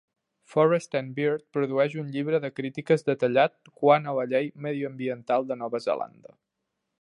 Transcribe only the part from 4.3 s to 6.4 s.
llei mediambiental de Nova Zelanda.